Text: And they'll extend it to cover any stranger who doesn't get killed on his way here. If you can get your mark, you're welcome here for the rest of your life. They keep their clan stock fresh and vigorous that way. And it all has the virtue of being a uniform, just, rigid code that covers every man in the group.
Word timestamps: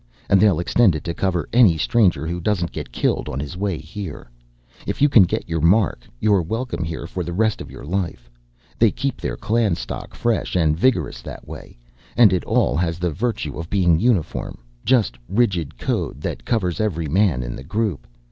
And 0.29 0.41
they'll 0.41 0.59
extend 0.59 0.95
it 0.95 1.03
to 1.03 1.13
cover 1.13 1.47
any 1.53 1.77
stranger 1.77 2.25
who 2.25 2.41
doesn't 2.41 2.71
get 2.71 2.91
killed 2.91 3.29
on 3.29 3.39
his 3.39 3.55
way 3.55 3.77
here. 3.77 4.31
If 4.87 4.99
you 4.99 5.07
can 5.09 5.21
get 5.25 5.47
your 5.47 5.59
mark, 5.61 6.07
you're 6.19 6.41
welcome 6.41 6.83
here 6.83 7.05
for 7.05 7.23
the 7.23 7.33
rest 7.35 7.61
of 7.61 7.69
your 7.69 7.85
life. 7.85 8.27
They 8.79 8.89
keep 8.89 9.21
their 9.21 9.37
clan 9.37 9.75
stock 9.75 10.15
fresh 10.15 10.55
and 10.55 10.75
vigorous 10.75 11.21
that 11.21 11.47
way. 11.47 11.77
And 12.17 12.33
it 12.33 12.43
all 12.45 12.75
has 12.77 12.97
the 12.97 13.11
virtue 13.11 13.59
of 13.59 13.69
being 13.69 13.97
a 13.97 13.99
uniform, 13.99 14.57
just, 14.83 15.19
rigid 15.29 15.77
code 15.77 16.19
that 16.21 16.45
covers 16.45 16.81
every 16.81 17.07
man 17.07 17.43
in 17.43 17.55
the 17.55 17.63
group. 17.63 18.07